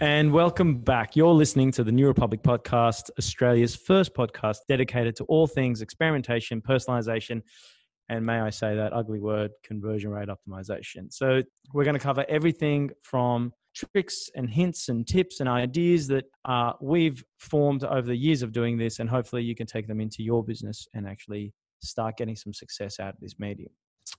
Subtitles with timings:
[0.00, 1.16] And welcome back.
[1.16, 7.42] You're listening to the NewRepublique podcast, Australia's first podcast dedicated to all things experimentation, personalization,
[8.08, 11.12] and may I say that ugly word, conversion rate optimization.
[11.12, 11.42] So,
[11.72, 16.72] we're going to cover everything from tricks and hints and tips and ideas that uh,
[16.80, 20.22] we've formed over the years of doing this, and hopefully you can take them into
[20.22, 23.70] your business and actually start getting some success out of this medium.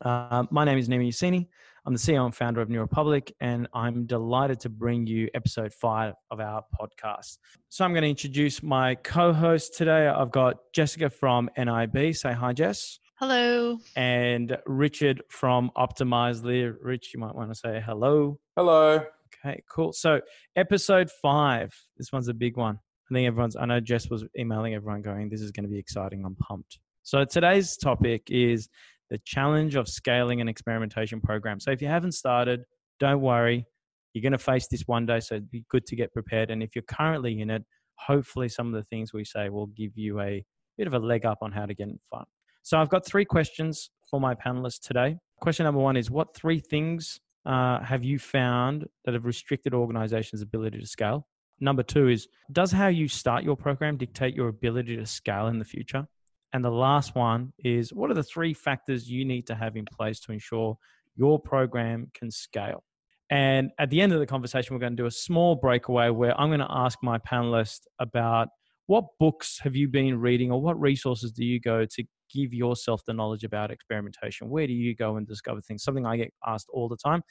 [0.01, 1.47] Uh, my name is Nima Yassini.
[1.85, 6.13] I'm the CEO and founder of NewRepublique, and I'm delighted to bring you episode five
[6.31, 7.37] of our podcast.
[7.69, 10.07] So, I'm going to introduce my co host today.
[10.07, 12.15] I've got Jessica from NIB.
[12.15, 12.99] Say hi, Jess.
[13.19, 13.77] Hello.
[13.97, 16.73] And Richard from Optimizely.
[16.81, 18.39] Rich, you might want to say hello.
[18.55, 19.03] Hello.
[19.45, 19.93] Okay, cool.
[19.93, 20.19] So,
[20.55, 21.71] episode five.
[21.97, 22.79] This one's a big one.
[23.09, 25.79] I think everyone's, I know Jess was emailing everyone going, this is going to be
[25.79, 26.23] exciting.
[26.25, 26.79] I'm pumped.
[27.03, 28.69] So, today's topic is
[29.09, 31.59] the challenge of scaling an experimentation program.
[31.59, 32.63] So if you haven't started,
[32.99, 33.65] don't worry.
[34.13, 36.51] You're going to face this one day, so it'd be good to get prepared.
[36.51, 37.63] And if you're currently in it,
[37.95, 40.43] hopefully some of the things we say will give you a
[40.77, 42.27] bit of a leg up on how to get in front.
[42.63, 45.17] So I've got three questions for my panelists today.
[45.41, 50.41] Question number one is What three things uh, have you found that have restricted organizations'
[50.41, 51.27] ability to scale?
[51.59, 55.59] Number two is Does how you start your program dictate your ability to scale in
[55.59, 56.07] the future?
[56.53, 59.85] And the last one is what are the three factors you need to have in
[59.85, 60.77] place to ensure
[61.15, 62.83] your program can scale?
[63.29, 66.39] And at the end of the conversation, we're going to do a small breakaway where
[66.39, 68.47] I'm going to ask my panelists about
[68.87, 72.03] what books have you been reading or what resources do you go to
[72.33, 74.49] give yourself the knowledge about experimentation?
[74.49, 75.83] Where do you go and discover things?
[75.83, 77.21] Something I get asked all the time.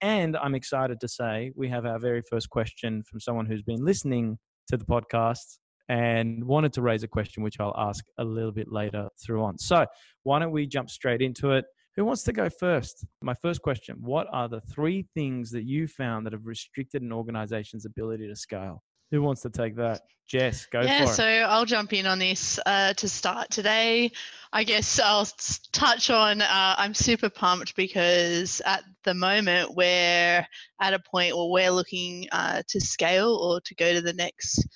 [0.00, 3.84] And I'm excited to say we have our very first question from someone who's been
[3.84, 4.38] listening
[4.68, 8.70] to the podcast and wanted to raise a question, which I'll ask a little bit
[8.70, 9.58] later through on.
[9.58, 9.86] So,
[10.22, 11.66] why don't we jump straight into it?
[11.96, 13.06] Who wants to go first?
[13.22, 17.12] My first question What are the three things that you found that have restricted an
[17.12, 18.82] organization's ability to scale?
[19.10, 20.02] Who wants to take that?
[20.26, 21.06] Jess, go yeah, for it.
[21.06, 24.10] Yeah, so I'll jump in on this uh, to start today.
[24.52, 25.28] I guess I'll
[25.72, 30.46] touch on uh, I'm super pumped because at the moment we're
[30.80, 34.66] at a point where we're looking uh, to scale or to go to the next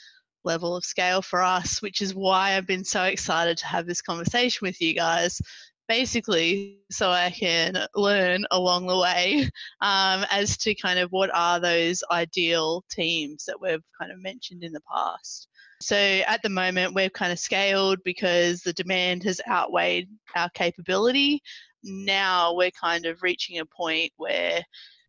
[0.44, 4.02] level of scale for us, which is why I've been so excited to have this
[4.02, 5.40] conversation with you guys.
[5.88, 9.48] Basically, so I can learn along the way
[9.80, 14.62] um, as to kind of what are those ideal teams that we've kind of mentioned
[14.62, 15.48] in the past.
[15.80, 21.40] So at the moment, we've kind of scaled because the demand has outweighed our capability.
[21.84, 24.62] Now we're kind of reaching a point where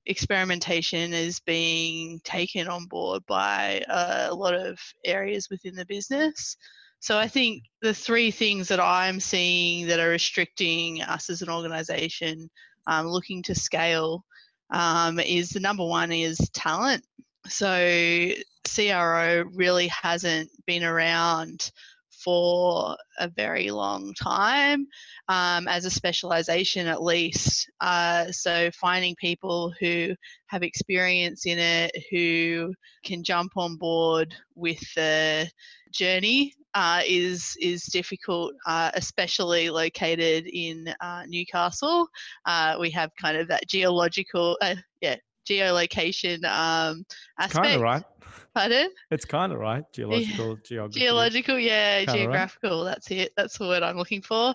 [0.05, 6.55] experimentation is being taken on board by a lot of areas within the business.
[6.99, 11.49] So I think the three things that I'm seeing that are restricting us as an
[11.49, 12.49] organization
[12.87, 14.25] um, looking to scale
[14.71, 17.03] um, is the number one is talent.
[17.47, 18.31] So
[18.67, 21.71] CRO really hasn't been around
[22.23, 24.85] for a very long time
[25.29, 27.69] um, as a specialization at least.
[27.79, 30.13] Uh, so finding people who
[30.47, 32.73] have experience in it, who
[33.05, 35.49] can jump on board with the
[35.91, 42.07] journey uh, is is difficult, uh, especially located in uh, Newcastle.
[42.45, 45.15] Uh, we have kind of that geological, uh, yeah,
[45.49, 47.03] geolocation um,
[47.39, 47.63] aspect.
[47.63, 48.03] Kind of right.
[48.53, 48.89] Pardon?
[49.11, 49.83] It's kind of right.
[49.93, 50.99] Geological, geography.
[50.99, 52.17] Geological, yeah, Kinda right.
[52.19, 52.83] geographical.
[52.83, 53.31] That's it.
[53.37, 54.53] That's the word I'm looking for.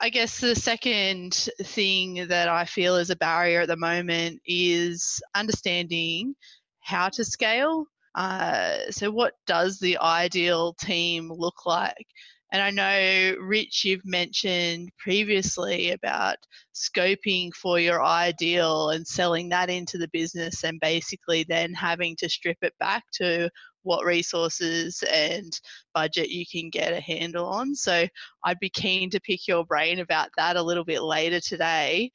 [0.00, 5.20] I guess the second thing that I feel is a barrier at the moment is
[5.34, 6.34] understanding
[6.80, 7.86] how to scale.
[8.14, 12.06] Uh, so, what does the ideal team look like?
[12.50, 16.36] And I know, Rich, you've mentioned previously about
[16.74, 22.28] scoping for your ideal and selling that into the business, and basically then having to
[22.28, 23.50] strip it back to
[23.82, 25.60] what resources and
[25.94, 27.74] budget you can get a handle on.
[27.74, 28.06] So
[28.44, 32.10] I'd be keen to pick your brain about that a little bit later today.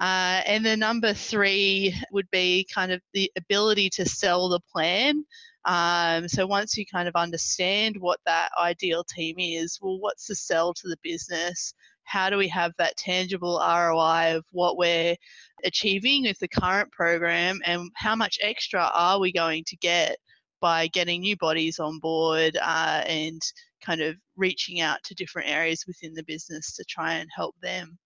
[0.00, 5.24] Uh, and the number three would be kind of the ability to sell the plan.
[5.64, 10.34] Um, so once you kind of understand what that ideal team is, well, what's the
[10.34, 11.74] sell to the business?
[12.04, 15.16] How do we have that tangible ROI of what we're
[15.64, 20.16] achieving with the current program, and how much extra are we going to get
[20.60, 23.40] by getting new bodies on board uh, and
[23.84, 27.98] kind of reaching out to different areas within the business to try and help them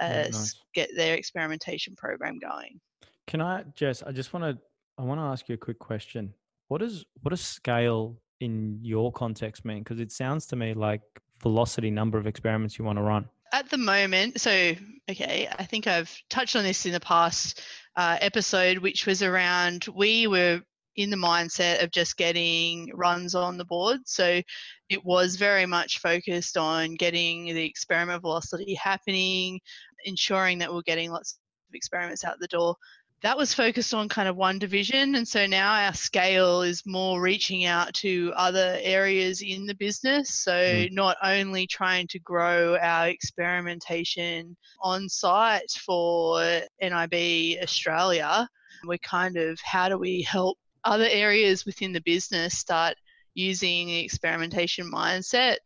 [0.00, 0.54] uh, nice.
[0.74, 2.80] get their experimentation program going.
[3.26, 4.02] Can I, Jess?
[4.02, 4.58] I just want to.
[4.98, 6.32] I want to ask you a quick question.
[6.68, 9.80] What does what does scale in your context mean?
[9.80, 11.02] Because it sounds to me like
[11.42, 13.28] velocity number of experiments you want to run.
[13.52, 14.72] At the moment, so
[15.10, 17.62] okay, I think I've touched on this in the past
[17.96, 20.62] uh, episode, which was around we were
[20.96, 24.00] in the mindset of just getting runs on the board.
[24.06, 24.40] So
[24.88, 29.60] it was very much focused on getting the experiment velocity happening,
[30.04, 31.38] ensuring that we're getting lots
[31.68, 32.76] of experiments out the door
[33.22, 35.14] that was focused on kind of one division.
[35.14, 40.34] And so now our scale is more reaching out to other areas in the business.
[40.34, 40.92] So mm.
[40.92, 46.40] not only trying to grow our experimentation on site for
[46.80, 48.48] NIB Australia,
[48.84, 52.94] we're kind of how do we help other areas within the business start
[53.34, 55.56] using the experimentation mindset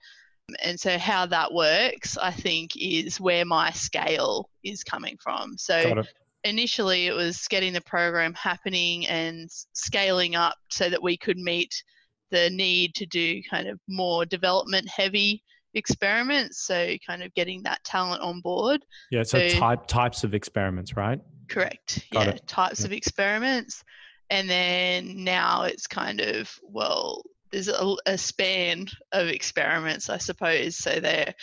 [0.62, 5.56] and so how that works i think is where my scale is coming from.
[5.56, 6.02] So
[6.44, 11.82] initially it was getting the program happening and scaling up so that we could meet
[12.30, 15.42] the need to do kind of more development heavy
[15.74, 18.84] experiments so kind of getting that talent on board.
[19.10, 21.20] Yeah so, so type types of experiments right?
[21.48, 22.06] Correct.
[22.12, 22.46] Got yeah it.
[22.46, 23.82] types of experiments.
[24.30, 30.76] And then now it's kind of well there's a, a span of experiments i suppose
[30.76, 31.34] so they're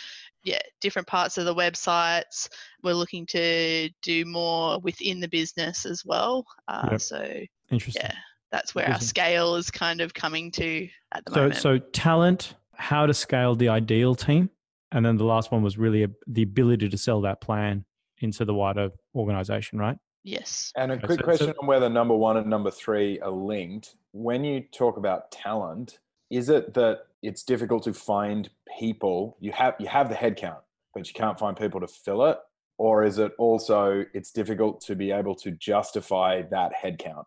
[0.44, 2.48] yeah, different parts of the websites.
[2.82, 6.46] We're looking to do more within the business as well.
[6.66, 7.00] Uh, yep.
[7.00, 7.40] So,
[7.70, 8.02] interesting.
[8.04, 8.14] Yeah,
[8.50, 11.56] that's where our scale is kind of coming to at the so, moment.
[11.56, 14.50] So, talent, how to scale the ideal team,
[14.92, 17.84] and then the last one was really a, the ability to sell that plan
[18.20, 19.96] into the wider organization, right?
[20.28, 20.72] Yes.
[20.76, 23.96] And a quick so, question on whether number one and number three are linked.
[24.12, 25.98] When you talk about talent,
[26.30, 28.48] is it that it's difficult to find
[28.78, 30.60] people you have you have the headcount
[30.94, 32.38] but you can't find people to fill it
[32.76, 37.24] or is it also it's difficult to be able to justify that headcount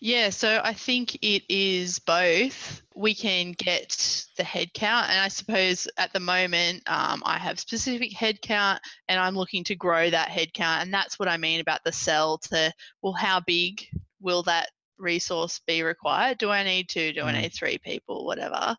[0.00, 2.82] yeah, so I think it is both.
[2.94, 8.12] We can get the headcount, and I suppose at the moment um, I have specific
[8.12, 11.92] headcount, and I'm looking to grow that headcount, and that's what I mean about the
[11.92, 13.86] sell to well, how big
[14.20, 16.38] will that resource be required?
[16.38, 17.12] Do I need two?
[17.12, 17.42] Do I mm.
[17.42, 18.24] need three people?
[18.24, 18.76] Whatever.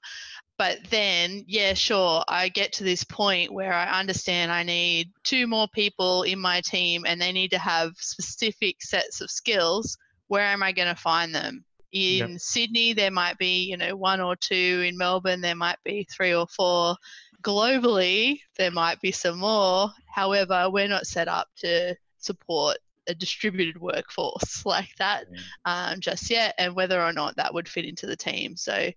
[0.57, 5.47] But then, yeah, sure, I get to this point where I understand I need two
[5.47, 9.97] more people in my team and they need to have specific sets of skills.
[10.31, 11.65] Where am I going to find them?
[11.91, 12.39] In yep.
[12.39, 14.81] Sydney, there might be, you know, one or two.
[14.87, 16.95] In Melbourne, there might be three or four.
[17.43, 19.89] Globally, there might be some more.
[20.07, 22.77] However, we're not set up to support
[23.09, 25.25] a distributed workforce like that
[25.65, 28.55] um, just yet, and whether or not that would fit into the team.
[28.55, 28.89] So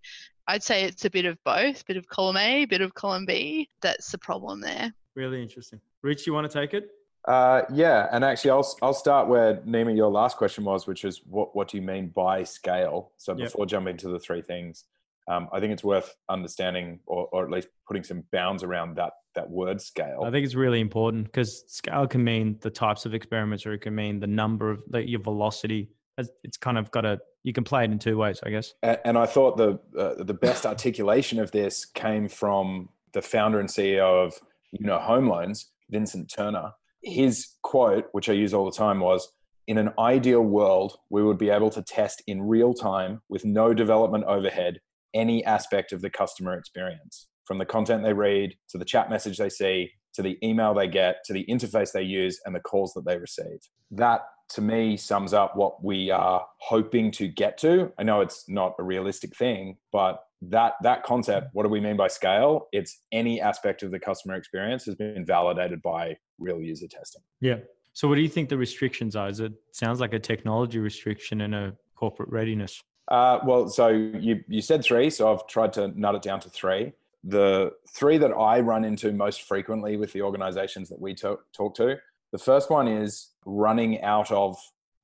[0.47, 3.69] I'd say it's a bit of both, bit of column A, bit of column B.
[3.83, 4.95] That's the problem there.
[5.17, 5.81] Really interesting.
[6.03, 6.91] Rich, you want to take it?
[7.27, 11.23] Uh, yeah, and actually, I'll I'll start where Nima, your last question was, which is
[11.25, 13.13] what what do you mean by scale?
[13.17, 13.71] So before yep.
[13.71, 14.85] jumping to the three things,
[15.27, 19.13] um, I think it's worth understanding, or, or at least putting some bounds around that
[19.35, 20.23] that word scale.
[20.25, 23.81] I think it's really important because scale can mean the types of experiments, or it
[23.81, 25.91] can mean the number of the, your velocity.
[26.45, 28.75] It's kind of got a you can play it in two ways, I guess.
[28.83, 33.61] And, and I thought the uh, the best articulation of this came from the founder
[33.61, 34.35] and CEO of
[34.79, 36.73] uno Home Loans, Vincent Turner.
[37.05, 39.31] His quote, which I use all the time, was
[39.67, 43.73] in an ideal world, we would be able to test in real time with no
[43.73, 44.79] development overhead
[45.15, 49.39] any aspect of the customer experience from the content they read to the chat message
[49.39, 52.93] they see to the email they get to the interface they use and the calls
[52.95, 53.59] that they receive.
[53.91, 57.93] That to me sums up what we are hoping to get to.
[57.99, 61.97] I know it's not a realistic thing, but that that concept, what do we mean
[61.97, 62.69] by scale?
[62.73, 67.23] It's any aspect of the customer experience has been validated by real user testing.
[67.41, 67.57] Yeah.
[67.95, 69.29] So what do you think the restrictions are?
[69.29, 72.83] Is it sounds like a technology restriction and a corporate readiness?
[73.11, 76.49] Uh, well, so you, you said three, so I've tried to nut it down to
[76.49, 76.93] three.
[77.27, 81.75] The three that I run into most frequently with the organizations that we talk, talk
[81.77, 81.97] to,
[82.33, 84.57] the first one is running out of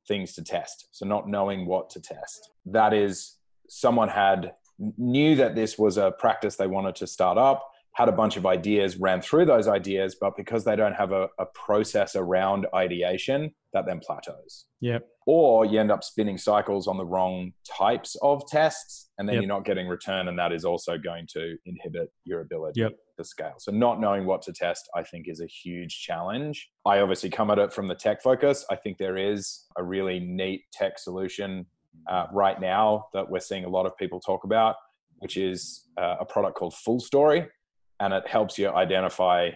[0.07, 0.89] things to test.
[0.91, 2.51] So not knowing what to test.
[2.67, 3.37] That is,
[3.69, 4.53] someone had
[4.99, 8.47] knew that this was a practice they wanted to start up had a bunch of
[8.47, 13.53] ideas, ran through those ideas, but because they don't have a, a process around ideation,
[13.73, 14.67] that then plateaus.
[14.81, 15.07] Yep.
[15.27, 19.43] Or you end up spinning cycles on the wrong types of tests, and then yep.
[19.43, 22.93] you're not getting return, and that is also going to inhibit your ability yep.
[23.19, 23.55] to scale.
[23.59, 26.71] So, not knowing what to test, I think, is a huge challenge.
[26.87, 28.65] I obviously come at it from the tech focus.
[28.71, 31.67] I think there is a really neat tech solution
[32.09, 34.77] uh, right now that we're seeing a lot of people talk about,
[35.19, 37.47] which is uh, a product called FullStory
[38.01, 39.51] and it helps you identify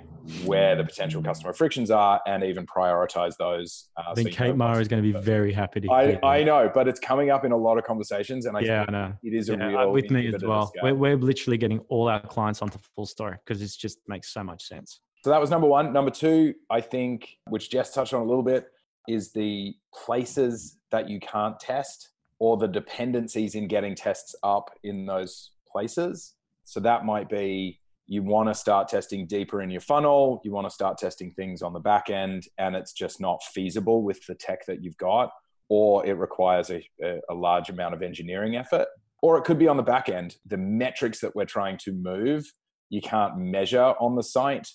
[0.44, 3.88] where the potential customer frictions are and even prioritize those.
[3.96, 6.44] Uh, I think so Kate Mara is going to be very happy to I, I
[6.44, 9.12] know, but it's coming up in a lot of conversations, and I yeah, I know.
[9.22, 10.72] it is yeah, a real with me as well.
[10.82, 14.64] We're, we're literally getting all our clients onto FullStory because it just makes so much
[14.64, 15.00] sense.
[15.24, 15.92] So that was number one.
[15.92, 18.66] Number two, I think, which Jess touched on a little bit,
[19.08, 25.06] is the places that you can't test or the dependencies in getting tests up in
[25.06, 26.34] those places.
[26.64, 30.66] So that might be you want to start testing deeper in your funnel, you want
[30.66, 34.34] to start testing things on the back end, and it's just not feasible with the
[34.34, 35.30] tech that you've got,
[35.68, 38.86] or it requires a, a large amount of engineering effort.
[39.22, 40.36] Or it could be on the back end.
[40.44, 42.44] The metrics that we're trying to move,
[42.90, 44.68] you can't measure on the site.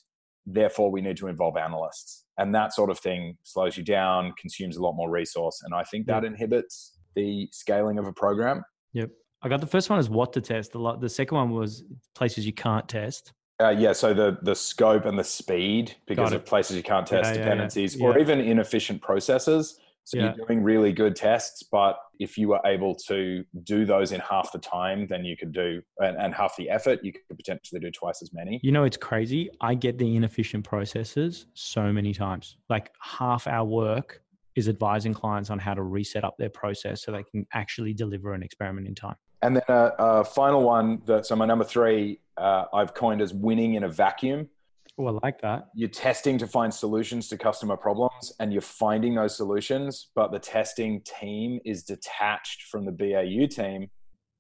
[0.48, 2.26] Therefore, we need to involve analysts.
[2.40, 5.62] And that sort of thing slows you down, consumes a lot more resource.
[5.64, 8.64] And I think that inhibits the scaling of a program.
[8.94, 9.12] Yep.
[9.42, 10.74] I got the first one is what to test.
[10.74, 11.84] The, the second one was
[12.16, 13.34] places you can't test.
[13.62, 17.32] Uh, yeah, so the the scope and the speed because of places you can't test
[17.36, 18.14] yeah, dependencies yeah, yeah.
[18.14, 19.80] or even inefficient processes.
[20.06, 24.20] So you're doing really good tests, but if you were able to do those in
[24.22, 27.80] half the time, then you could do and, and half the effort, you could potentially
[27.80, 28.60] do twice as many.
[28.64, 29.52] You know, it's crazy.
[29.62, 32.58] I get the inefficient processes so many times.
[32.70, 34.24] Like half our work
[34.56, 38.34] is advising clients on how to reset up their process so they can actually deliver
[38.34, 39.16] an experiment in time.
[39.42, 43.34] And then a, a final one that so my number three uh, I've coined as
[43.34, 44.50] winning in a vacuum.
[44.98, 45.70] Oh, I like that.
[45.74, 50.40] You're testing to find solutions to customer problems and you're finding those solutions, but the
[50.40, 53.90] testing team is detached from the BAU team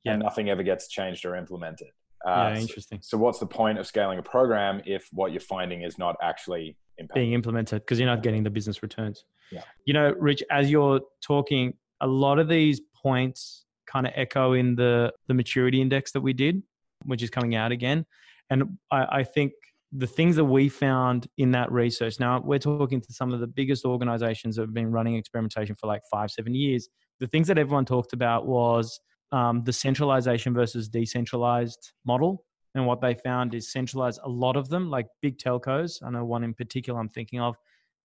[0.03, 0.13] yeah.
[0.13, 1.87] and nothing ever gets changed or implemented.
[2.25, 2.99] Uh, yeah, interesting.
[3.01, 6.17] So, so, what's the point of scaling a program if what you're finding is not
[6.21, 6.75] actually
[7.13, 9.23] being implemented because you're not getting the business returns?
[9.51, 9.61] Yeah.
[9.85, 14.75] You know, Rich, as you're talking, a lot of these points kind of echo in
[14.75, 16.61] the the maturity index that we did,
[17.05, 18.05] which is coming out again.
[18.49, 19.53] And I, I think
[19.91, 23.47] the things that we found in that research now we're talking to some of the
[23.47, 26.89] biggest organizations that have been running experimentation for like five seven years.
[27.19, 28.99] The things that everyone talked about was
[29.31, 32.45] um, the centralization versus decentralized model.
[32.75, 36.03] And what they found is centralized a lot of them like big telcos.
[36.03, 37.55] I know one in particular i'm thinking of.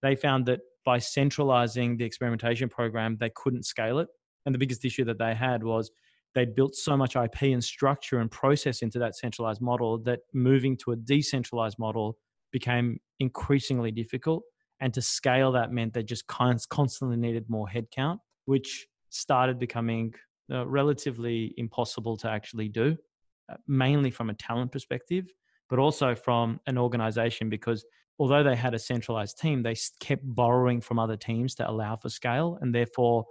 [0.02, 4.08] They found that by centralizing the experimentation program they couldn't scale it
[4.46, 5.90] and the biggest issue that they had was
[6.34, 10.76] they'd built so much IP and structure and process into that centralized model that moving
[10.78, 12.18] to a decentralized model
[12.52, 14.42] became increasingly difficult.
[14.80, 20.12] And to scale that meant they just constantly needed more headcount, which started becoming
[20.52, 22.96] uh, relatively impossible to actually do,
[23.50, 25.26] uh, mainly from a talent perspective,
[25.70, 27.84] but also from an organization because
[28.18, 32.08] although they had a centralized team, they kept borrowing from other teams to allow for
[32.08, 32.58] scale.
[32.60, 33.24] And therefore,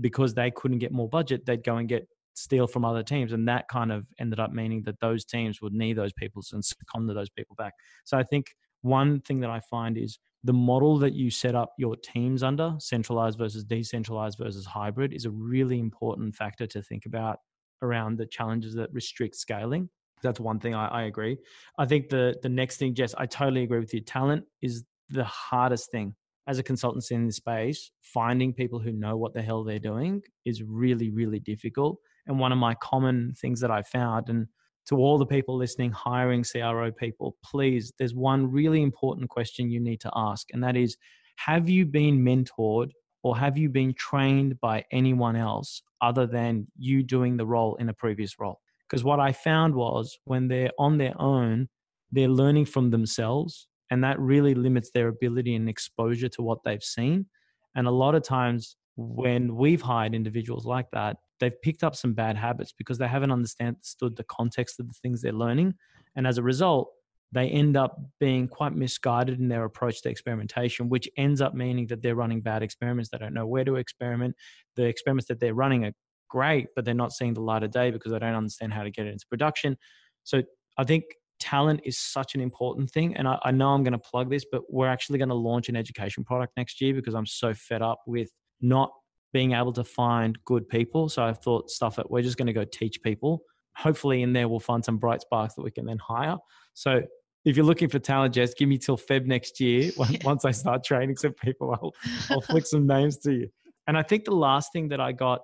[0.00, 3.32] because they couldn't get more budget, they'd go and get steal from other teams.
[3.32, 6.64] And that kind of ended up meaning that those teams would need those people and
[6.64, 7.72] succumb to those people back.
[8.04, 11.72] So I think one thing that I find is the model that you set up
[11.78, 17.06] your teams under, centralized versus decentralized versus hybrid, is a really important factor to think
[17.06, 17.38] about
[17.82, 19.88] around the challenges that restrict scaling.
[20.22, 21.38] That's one thing I, I agree.
[21.78, 24.00] I think the the next thing, Jess, I totally agree with you.
[24.00, 26.14] Talent is the hardest thing
[26.46, 30.22] as a consultancy in this space, finding people who know what the hell they're doing
[30.44, 31.98] is really, really difficult.
[32.26, 34.46] And one of my common things that I found, and
[34.88, 39.80] to all the people listening, hiring CRO people, please, there's one really important question you
[39.80, 40.96] need to ask, and that is
[41.36, 42.90] Have you been mentored
[43.22, 47.88] or have you been trained by anyone else other than you doing the role in
[47.88, 48.60] a previous role?
[48.88, 51.68] Because what I found was when they're on their own,
[52.12, 56.82] they're learning from themselves and that really limits their ability and exposure to what they've
[56.82, 57.26] seen.
[57.74, 62.14] And a lot of times when we've hired individuals like that they've picked up some
[62.14, 65.74] bad habits because they haven't understood the context of the things they're learning.
[66.16, 66.90] And as a result
[67.32, 71.86] they end up being quite misguided in their approach to experimentation which ends up meaning
[71.88, 73.10] that they're running bad experiments.
[73.10, 74.34] They don't know where to experiment.
[74.76, 75.92] The experiments that they're running are
[76.28, 78.90] great but they're not seeing the light of day because they don't understand how to
[78.90, 79.76] get it into production.
[80.24, 80.42] So
[80.78, 81.04] i think
[81.38, 83.16] talent is such an important thing.
[83.16, 85.68] And I, I know I'm going to plug this, but we're actually going to launch
[85.68, 88.90] an education product next year because I'm so fed up with not
[89.32, 91.08] being able to find good people.
[91.08, 93.42] So I've thought stuff that we're just going to go teach people.
[93.76, 96.36] Hopefully, in there, we'll find some bright sparks that we can then hire.
[96.72, 97.02] So
[97.44, 99.92] if you're looking for talent, Jess, give me till Feb next year.
[100.24, 101.92] Once I start training some people, I'll,
[102.30, 103.48] I'll flick some names to you.
[103.86, 105.42] And I think the last thing that I got,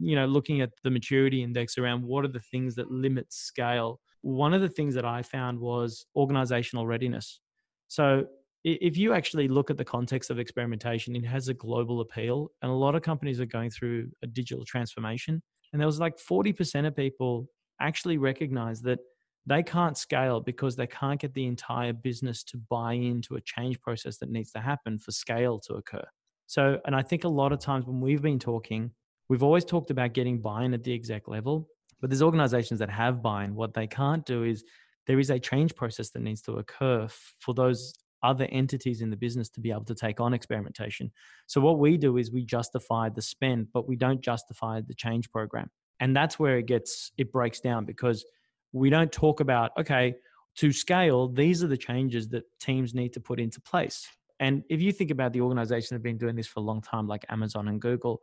[0.00, 4.00] you know, looking at the maturity index around what are the things that limit scale
[4.24, 7.40] one of the things that I found was organizational readiness.
[7.88, 8.24] So
[8.64, 12.70] if you actually look at the context of experimentation, it has a global appeal, and
[12.70, 15.42] a lot of companies are going through a digital transformation.
[15.72, 17.48] And there was like 40% of people
[17.82, 19.00] actually recognize that
[19.44, 23.78] they can't scale because they can't get the entire business to buy into a change
[23.82, 26.06] process that needs to happen for scale to occur.
[26.46, 28.90] So, and I think a lot of times when we've been talking,
[29.28, 31.68] we've always talked about getting buy in at the exec level,
[32.04, 33.54] but there's organizations that have buy in.
[33.54, 34.62] What they can't do is
[35.06, 37.08] there is a change process that needs to occur
[37.40, 41.10] for those other entities in the business to be able to take on experimentation.
[41.46, 45.30] So, what we do is we justify the spend, but we don't justify the change
[45.30, 45.70] program.
[45.98, 48.26] And that's where it gets, it breaks down because
[48.72, 50.14] we don't talk about, okay,
[50.56, 54.06] to scale, these are the changes that teams need to put into place.
[54.40, 56.82] And if you think about the organizations that have been doing this for a long
[56.82, 58.20] time, like Amazon and Google,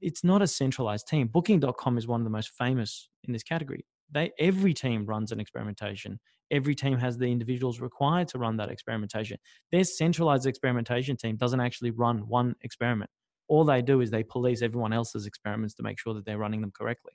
[0.00, 1.28] it's not a centralized team.
[1.28, 3.84] Booking.com is one of the most famous in this category.
[4.10, 6.20] They every team runs an experimentation.
[6.50, 9.38] Every team has the individuals required to run that experimentation.
[9.72, 13.10] Their centralized experimentation team doesn't actually run one experiment.
[13.48, 16.60] All they do is they police everyone else's experiments to make sure that they're running
[16.60, 17.12] them correctly.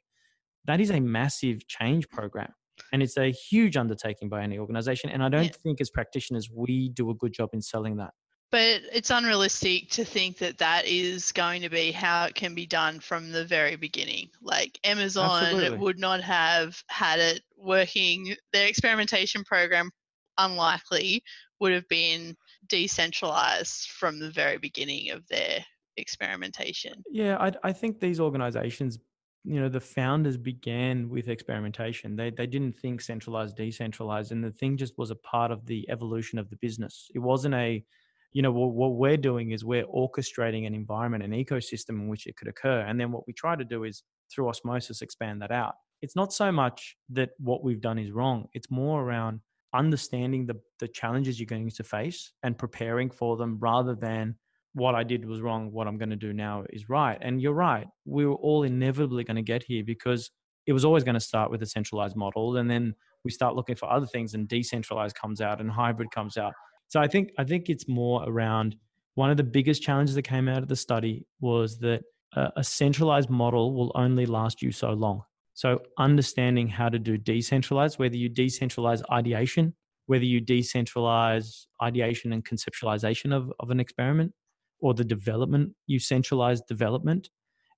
[0.65, 2.53] That is a massive change program
[2.91, 5.51] and it's a huge undertaking by any organization and i don't yeah.
[5.63, 8.13] think as practitioners we do a good job in selling that
[8.51, 12.65] but it's unrealistic to think that that is going to be how it can be
[12.65, 14.29] done from the very beginning.
[14.41, 15.77] Like amazon Absolutely.
[15.77, 18.35] would not have had it working.
[18.53, 19.91] Their experimentation program
[20.37, 21.23] unlikely
[21.59, 22.35] would have been
[22.67, 25.63] decentralized from the very beginning of their
[25.97, 27.03] experimentation.
[27.11, 28.99] Yeah i, I think these organizations
[29.45, 32.15] you know the founders began with experimentation.
[32.15, 35.89] They they didn't think centralized decentralized and the thing just was a part of the
[35.89, 37.09] evolution of the business.
[37.15, 37.83] It wasn't a
[38.33, 42.27] you know what, what we're doing is we're orchestrating an environment an ecosystem in which
[42.27, 45.51] it could occur and then what we try to do is through osmosis expand that
[45.51, 49.39] out it's not so much that what we've done is wrong it's more around
[49.73, 54.35] understanding the the challenges you're going to face and preparing for them rather than
[54.73, 57.17] what I did was wrong, what I'm going to do now is right.
[57.21, 57.87] And you're right.
[58.05, 60.31] We were all inevitably going to get here because
[60.67, 62.57] it was always going to start with a centralized model.
[62.57, 62.93] And then
[63.23, 66.53] we start looking for other things and decentralized comes out and hybrid comes out.
[66.89, 68.75] So I think, I think it's more around
[69.15, 72.01] one of the biggest challenges that came out of the study was that
[72.35, 75.23] a, a centralized model will only last you so long.
[75.53, 79.73] So understanding how to do decentralized, whether you decentralize ideation,
[80.05, 84.33] whether you decentralize ideation and conceptualization of, of an experiment,
[84.79, 87.29] or the development, you centralize development.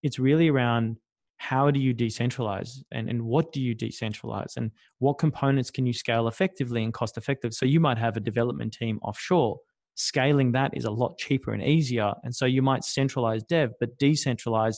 [0.04, 0.98] It's really around
[1.42, 5.92] how do you decentralize and, and what do you decentralize and what components can you
[5.92, 7.52] scale effectively and cost effective.
[7.52, 9.58] So you might have a development team offshore.
[9.96, 12.14] Scaling that is a lot cheaper and easier.
[12.24, 14.76] And so you might centralize dev, but decentralize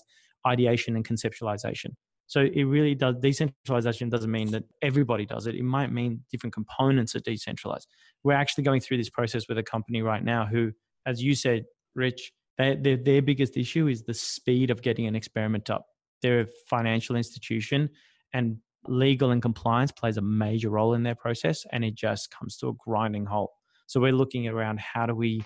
[0.48, 1.90] ideation and conceptualization.
[2.28, 5.56] So it really does decentralization doesn't mean that everybody does it.
[5.56, 7.90] It might mean different components are decentralized.
[8.24, 10.72] We're actually going through this process with a company right now who,
[11.06, 15.16] as you said, Rich, they, their, their biggest issue is the speed of getting an
[15.16, 15.88] experiment up.
[16.24, 17.90] They're a financial institution
[18.34, 18.58] and
[18.88, 22.70] legal and compliance plays a major role in their process and it just comes to
[22.70, 23.52] a grinding halt.
[23.86, 25.46] So we're looking around how do we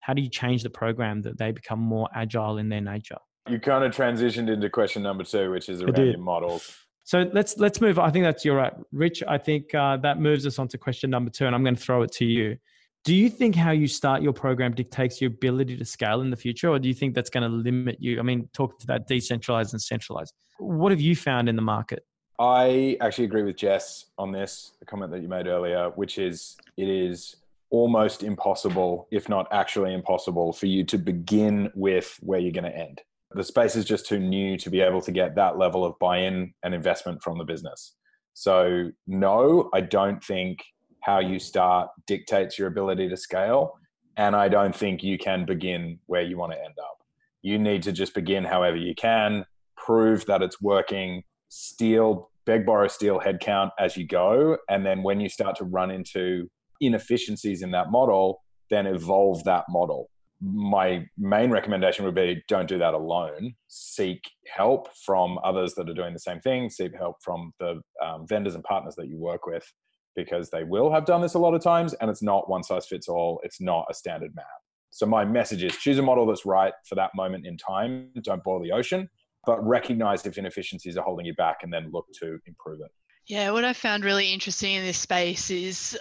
[0.00, 3.16] how do you change the program that they become more agile in their nature?
[3.48, 6.76] You kind of transitioned into question number two, which is around your models.
[7.04, 7.98] So let's let's move.
[7.98, 9.22] I think that's you're right, Rich.
[9.28, 11.80] I think uh, that moves us on to question number two, and I'm going to
[11.80, 12.56] throw it to you.
[13.04, 16.36] Do you think how you start your program dictates your ability to scale in the
[16.36, 18.18] future, or do you think that's going to limit you?
[18.18, 20.32] I mean, talk to that decentralized and centralized.
[20.58, 22.06] What have you found in the market?
[22.38, 26.56] I actually agree with Jess on this, the comment that you made earlier, which is
[26.78, 27.36] it is
[27.68, 32.74] almost impossible, if not actually impossible, for you to begin with where you're going to
[32.74, 33.02] end.
[33.32, 36.18] The space is just too new to be able to get that level of buy
[36.18, 37.96] in and investment from the business.
[38.32, 40.64] So, no, I don't think
[41.04, 43.78] how you start dictates your ability to scale.
[44.16, 46.98] And I don't think you can begin where you want to end up.
[47.42, 49.44] You need to just begin however you can,
[49.76, 54.56] prove that it's working, steal, beg, borrow, steal headcount as you go.
[54.70, 56.48] And then when you start to run into
[56.80, 60.08] inefficiencies in that model, then evolve that model.
[60.40, 63.54] My main recommendation would be don't do that alone.
[63.68, 66.70] Seek help from others that are doing the same thing.
[66.70, 69.70] Seek help from the um, vendors and partners that you work with
[70.14, 72.86] because they will have done this a lot of times and it's not one size
[72.86, 73.40] fits all.
[73.44, 74.46] It's not a standard map.
[74.90, 78.10] So my message is choose a model that's right for that moment in time.
[78.22, 79.08] Don't boil the ocean,
[79.44, 82.92] but recognize if inefficiencies are holding you back and then look to improve it.
[83.26, 85.98] Yeah, what I found really interesting in this space is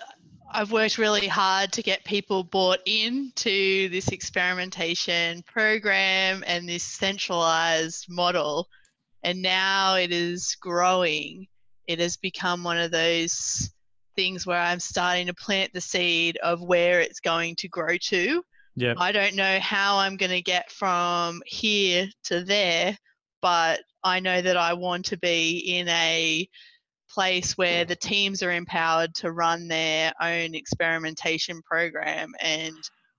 [0.56, 8.06] I've worked really hard to get people bought into this experimentation program and this centralized
[8.08, 8.68] model.
[9.24, 11.48] And now it is growing.
[11.88, 13.73] It has become one of those
[14.16, 18.44] things where I'm starting to plant the seed of where it's going to grow to.
[18.76, 18.94] Yeah.
[18.98, 22.98] I don't know how I'm going to get from here to there,
[23.42, 26.48] but I know that I want to be in a
[27.10, 32.74] place where the teams are empowered to run their own experimentation program and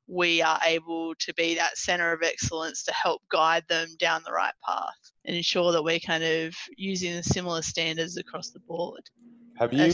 [0.07, 4.33] we are able to be that center of excellence to help guide them down the
[4.33, 9.01] right path and ensure that we're kind of using similar standards across the board.
[9.59, 9.93] Have you?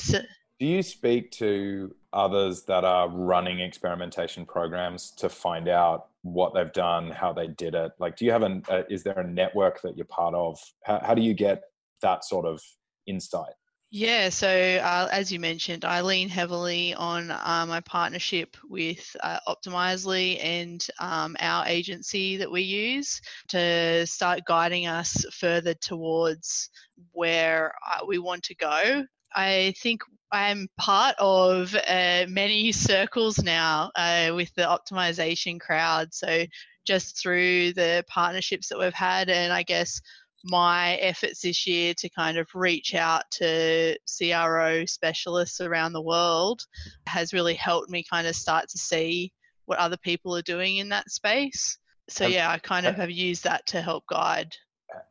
[0.61, 6.73] Do you speak to others that are running experimentation programs to find out what they've
[6.73, 7.93] done, how they did it?
[7.99, 8.63] Like, do you have an?
[8.69, 10.61] Uh, is there a network that you're part of?
[10.85, 11.63] How, how do you get
[12.03, 12.63] that sort of
[13.07, 13.55] insight?
[13.93, 19.39] Yeah, so uh, as you mentioned, I lean heavily on uh, my partnership with uh,
[19.49, 26.71] Optimizely and um, our agency that we use to start guiding us further towards
[27.13, 29.05] where uh, we want to go.
[29.35, 36.15] I think I'm part of uh, many circles now uh, with the optimization crowd.
[36.15, 36.45] So
[36.87, 40.01] just through the partnerships that we've had, and I guess
[40.45, 46.63] my efforts this year to kind of reach out to CRO specialists around the world
[47.07, 49.33] has really helped me kind of start to see
[49.67, 51.79] what other people are doing in that space.
[52.09, 54.57] So have, yeah, I kind of have used that to help guide.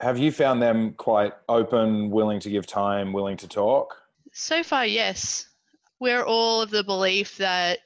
[0.02, 3.96] Have you found them quite open, willing to give time, willing to talk?
[4.34, 5.48] So far, yes.
[6.00, 7.80] We're all of the belief that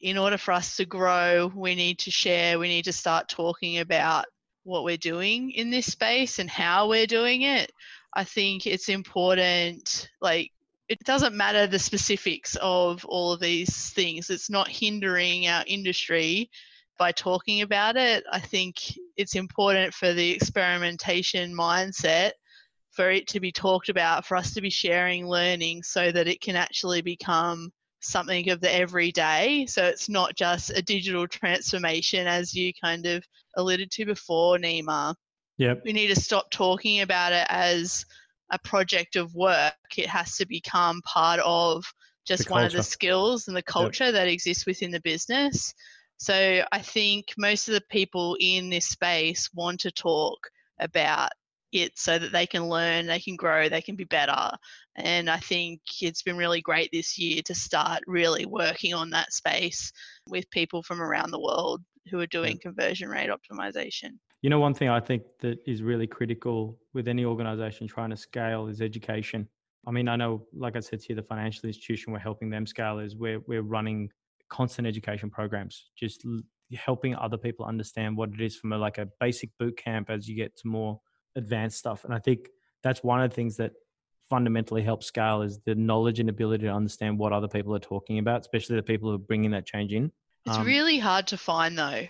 [0.00, 3.78] in order for us to grow, we need to share, we need to start talking
[3.78, 4.24] about
[4.64, 7.70] what we're doing in this space and how we're doing it.
[8.14, 10.50] I think it's important, like,
[10.88, 14.28] it doesn't matter the specifics of all of these things.
[14.30, 16.50] It's not hindering our industry
[16.98, 18.24] by talking about it.
[18.32, 18.74] I think
[19.16, 22.32] it's important for the experimentation mindset
[23.00, 26.42] for it to be talked about, for us to be sharing learning so that it
[26.42, 29.64] can actually become something of the everyday.
[29.64, 33.24] So it's not just a digital transformation, as you kind of
[33.56, 35.14] alluded to before, Nima.
[35.56, 35.80] Yep.
[35.86, 38.04] We need to stop talking about it as
[38.50, 39.72] a project of work.
[39.96, 41.82] It has to become part of
[42.26, 44.12] just one of the skills and the culture yep.
[44.12, 45.72] that exists within the business.
[46.18, 50.36] So I think most of the people in this space want to talk
[50.78, 51.30] about
[51.72, 54.50] it so that they can learn, they can grow, they can be better.
[54.96, 59.32] And I think it's been really great this year to start really working on that
[59.32, 59.92] space
[60.28, 64.18] with people from around the world who are doing conversion rate optimization.
[64.42, 68.16] You know, one thing I think that is really critical with any organization trying to
[68.16, 69.46] scale is education.
[69.86, 72.66] I mean, I know, like I said to you, the financial institution, we're helping them
[72.66, 74.10] scale is we're, we're running
[74.48, 76.24] constant education programs, just
[76.74, 80.28] helping other people understand what it is from a, like a basic boot camp as
[80.28, 81.00] you get to more
[81.36, 82.04] advanced stuff.
[82.04, 82.48] And I think
[82.82, 83.72] that's one of the things that
[84.28, 88.18] fundamentally helps scale is the knowledge and ability to understand what other people are talking
[88.18, 90.10] about, especially the people who are bringing that change in.
[90.46, 92.06] It's um, really hard to find though.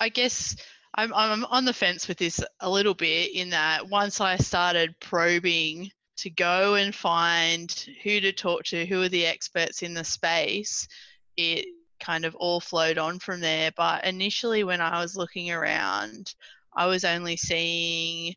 [0.00, 0.56] I guess
[0.94, 4.98] I'm, I'm on the fence with this a little bit in that once I started
[5.00, 7.70] probing to go and find
[8.02, 10.86] who to talk to, who are the experts in the space,
[11.36, 11.66] it
[12.00, 13.70] kind of all flowed on from there.
[13.76, 16.34] But initially, when I was looking around,
[16.76, 18.34] I was only seeing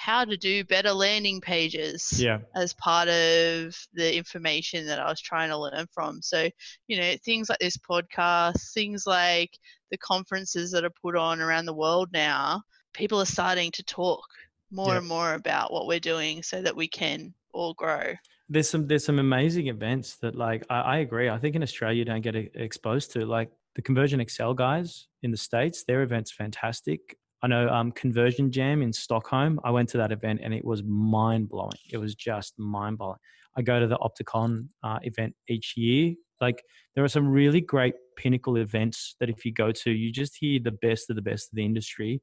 [0.00, 2.38] how to do better landing pages yeah.
[2.54, 6.22] as part of the information that I was trying to learn from.
[6.22, 6.48] So,
[6.88, 9.50] you know, things like this podcast, things like
[9.90, 12.62] the conferences that are put on around the world now,
[12.94, 14.24] people are starting to talk
[14.70, 14.98] more yeah.
[14.98, 18.14] and more about what we're doing so that we can all grow.
[18.48, 21.28] There's some there's some amazing events that like I, I agree.
[21.28, 25.36] I think in Australia you don't get exposed to like the ConversionXL guys in the
[25.36, 25.84] states.
[25.84, 27.16] Their events fantastic.
[27.42, 29.60] I know um, Conversion Jam in Stockholm.
[29.64, 31.78] I went to that event and it was mind blowing.
[31.90, 33.18] It was just mind blowing.
[33.56, 36.14] I go to the Opticon uh, event each year.
[36.40, 36.62] Like
[36.94, 40.60] there are some really great pinnacle events that if you go to, you just hear
[40.62, 42.22] the best of the best of the industry.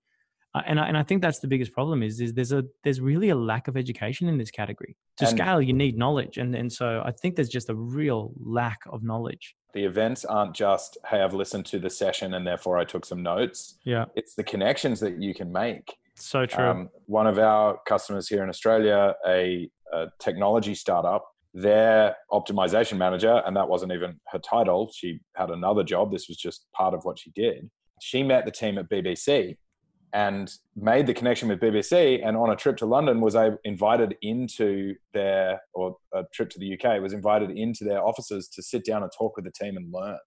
[0.55, 3.01] Uh, and I, and I think that's the biggest problem is is there's a there's
[3.01, 4.95] really a lack of education in this category.
[5.17, 8.31] To and scale, you need knowledge, and and so I think there's just a real
[8.39, 12.77] lack of knowledge the events aren't just hey i've listened to the session and therefore
[12.77, 13.77] i took some notes.
[13.83, 14.05] Yeah.
[14.15, 15.95] It's the connections that you can make.
[16.15, 16.65] So true.
[16.65, 23.41] Um, one of our customers here in australia a, a, technology startup their optimization manager
[23.45, 27.03] and that wasn't even her title she had another job this was just part of
[27.03, 27.69] what she did.
[28.01, 29.57] She met the team at bbc
[30.17, 32.27] and made the connection with BBC.
[32.27, 36.59] And on a trip to London, was I invited into their or a trip to
[36.59, 39.77] the UK was invited into their offices to sit down and talk with the team
[39.77, 40.17] and learn.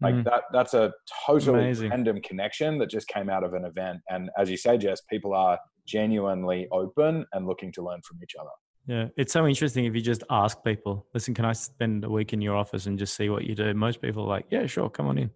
[0.00, 0.24] Like mm.
[0.24, 0.90] that, that's a
[1.26, 1.90] totally Amazing.
[1.90, 3.98] random connection that just came out of an event.
[4.08, 8.36] And as you say, Jess, people are genuinely open and looking to learn from each
[8.40, 8.50] other.
[8.86, 12.32] Yeah, it's so interesting if you just ask people, listen, can I spend a week
[12.32, 13.74] in your office and just see what you do?
[13.74, 15.30] Most people are like, yeah, sure, come on in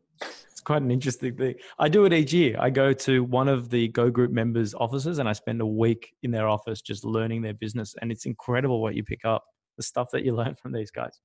[0.60, 1.54] it's quite an interesting thing.
[1.78, 2.54] I do it each year.
[2.60, 6.12] I go to one of the Go Group members' offices and I spend a week
[6.22, 7.94] in their office just learning their business.
[8.02, 9.42] And it's incredible what you pick up.
[9.78, 11.18] the stuff that you learn from these guys.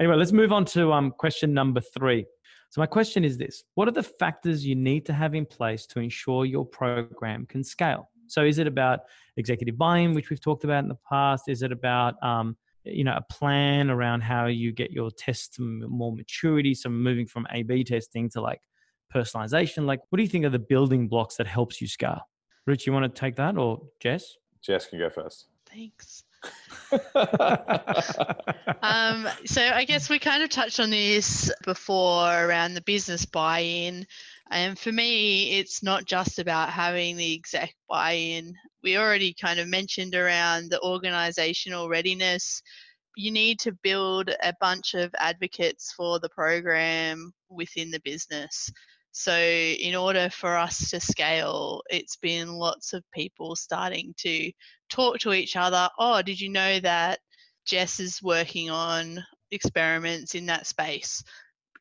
[0.00, 2.26] Anyway, let's move on to um, question number three.
[2.70, 5.86] So, my question is this What are the factors you need to have in place
[5.86, 8.10] to ensure your program can scale?
[8.30, 9.00] So, is it about
[9.36, 11.48] executive buy in, which we've talked about in the past?
[11.48, 15.62] Is it about um, you know a plan around how you get your tests to
[15.62, 18.60] more maturity so moving from a b testing to like
[19.14, 19.86] personalization?
[19.86, 22.22] Like what do you think are the building blocks that helps you scale?
[22.66, 24.36] Rich you want to take that or jess?
[24.62, 25.46] Jess can go first.
[25.66, 26.24] Thanks.
[28.82, 34.06] Um, so I guess we kind of touched on this before around the business buy-in.
[34.50, 38.54] And for me, it's not just about having the exec buy-in.
[38.82, 42.60] We already kind of mentioned around the organizational readiness.
[43.16, 48.72] You need to build a bunch of advocates for the program within the business.
[49.12, 54.52] So, in order for us to scale, it's been lots of people starting to
[54.88, 55.88] talk to each other.
[55.98, 57.18] Oh, did you know that
[57.66, 61.22] Jess is working on experiments in that space?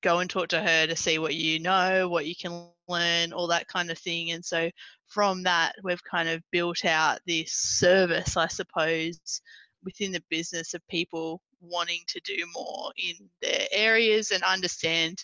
[0.02, 3.48] Go and talk to her to see what you know, what you can learn, all
[3.48, 4.32] that kind of thing.
[4.32, 4.70] And so,
[5.08, 9.42] from that, we've kind of built out this service, I suppose,
[9.84, 15.24] within the business of people wanting to do more in their areas and understand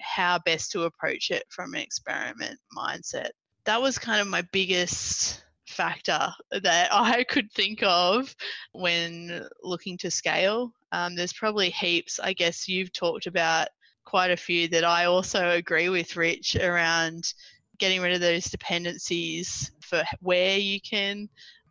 [0.00, 3.30] how best to approach it from an experiment mindset.
[3.64, 8.34] That was kind of my biggest factor that I could think of
[8.72, 10.72] when looking to scale.
[10.92, 12.20] Um, there's probably heaps.
[12.20, 13.68] I guess you've talked about
[14.04, 17.32] quite a few that I also agree with, Rich, around
[17.78, 21.28] getting rid of those dependencies for where you can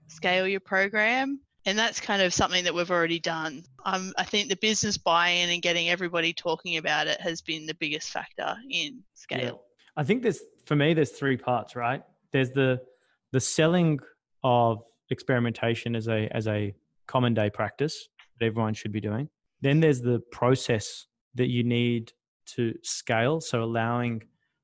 [0.07, 3.63] scale your program and that's kind of something that we've already done.
[3.85, 7.75] Um, I think the business buy-in and getting everybody talking about it has been the
[7.75, 9.39] biggest factor in scale.
[9.41, 9.51] Yeah.
[9.95, 12.01] I think there's for me there's three parts, right?
[12.31, 12.81] There's the
[13.31, 13.99] the selling
[14.43, 16.73] of experimentation as a as a
[17.07, 19.29] common day practice that everyone should be doing.
[19.61, 22.11] Then there's the process that you need
[22.55, 24.23] to scale, so allowing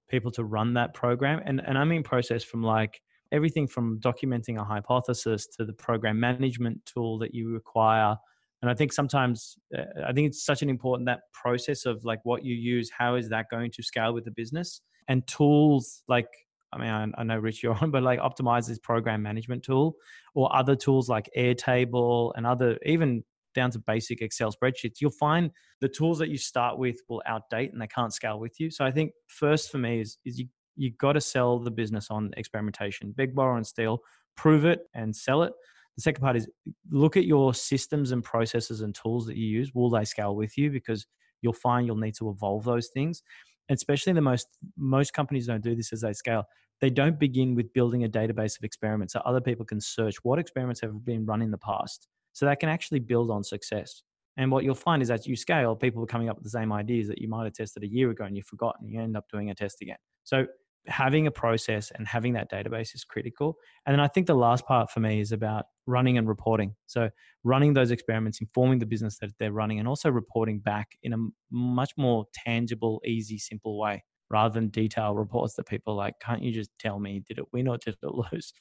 [0.10, 3.00] people to run that program, and and I mean process from like
[3.32, 8.15] everything from documenting a hypothesis to the program management tool that you require
[8.62, 12.20] and i think sometimes uh, i think it's such an important that process of like
[12.24, 16.28] what you use how is that going to scale with the business and tools like
[16.74, 19.96] i mean i, I know rich you're on but like Optimizely's program management tool
[20.34, 23.24] or other tools like airtable and other even
[23.56, 27.72] down to basic excel spreadsheets you'll find the tools that you start with will outdate
[27.72, 30.48] and they can't scale with you so i think first for me is, is you
[30.80, 33.14] you got to sell the business on experimentation.
[33.16, 34.00] Big borrow, and steal.
[34.38, 35.52] Prove it and sell it.
[35.98, 36.48] The second part is
[36.90, 39.74] look at your systems and processes and tools that you use.
[39.76, 40.72] Will they scale with you?
[40.72, 41.06] Because
[41.42, 43.22] you'll find you'll need to evolve those things.
[43.70, 46.46] Especially the most most companies don't do this as they scale.
[46.80, 50.40] They don't begin with building a database of experiments so other people can search what
[50.40, 52.08] experiments have been run in the past.
[52.34, 54.04] So they can actually build on success.
[54.38, 56.72] And what you'll find is as you scale, people are coming up with the same
[56.72, 58.88] ideas that you might have tested a year ago and you've forgotten.
[58.88, 59.98] You end up doing a test again.
[60.24, 60.46] So
[60.88, 63.58] having a process and having that database is critical.
[63.86, 66.76] And then I think the last part for me is about running and reporting.
[66.86, 67.10] So
[67.44, 71.18] running those experiments, informing the business that they're running, and also reporting back in a
[71.52, 76.52] much more tangible, easy, simple way rather than detailed reports that people like, can't you
[76.52, 78.54] just tell me, did it win or did it lose?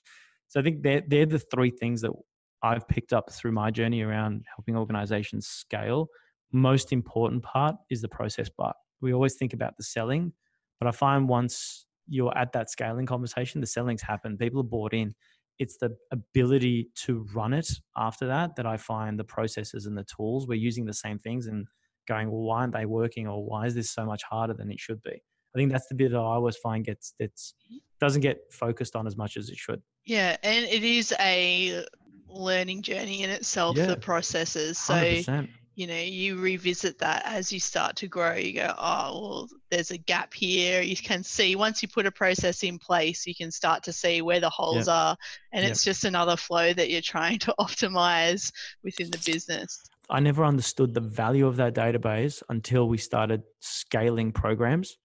[0.49, 2.13] So I think they're, they're the three things that
[2.63, 6.09] I've picked up through my journey around helping organizations scale.
[6.53, 8.75] Most important part is the process part.
[9.01, 10.33] We always think about the selling,
[10.81, 14.95] but I find once you're at that scaling conversation, the selling's happened, people are bought
[14.95, 15.15] in.
[15.59, 20.05] It's the ability to run it after that that I find the processes and the
[20.05, 21.67] tools we're using the same things and
[22.07, 24.81] going, well, why aren't they working or why is this so much harder than it
[24.81, 25.21] should be?
[25.55, 27.55] I think that's the bit that I always find gets that's
[28.01, 29.83] doesn't get focused on as much as it should.
[30.05, 31.85] Yeah, and it is a
[32.29, 33.77] learning journey in itself.
[33.77, 33.87] Yeah.
[33.87, 38.53] The processes, so 100% you know you revisit that as you start to grow you
[38.53, 40.81] go oh well there's a gap here.
[40.83, 44.21] You can see once you put a process in place you can start to see
[44.21, 45.17] where the holes are
[45.53, 48.51] and it's just another flow that you're trying to optimize
[48.83, 49.81] within the business.
[50.11, 54.97] I never understood the value of that database until we started scaling programs.